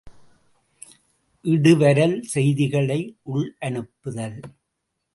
இடுவரல், 1.45 2.21
செய்திகளை 2.23 2.99
உள் 3.21 3.55
அனுப்புதல். 3.59 4.39